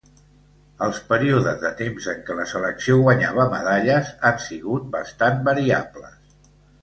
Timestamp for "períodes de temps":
1.09-2.07